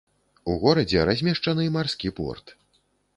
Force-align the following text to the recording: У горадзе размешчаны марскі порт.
У 0.53 0.53
горадзе 0.63 1.03
размешчаны 1.09 1.67
марскі 1.75 2.13
порт. 2.21 2.55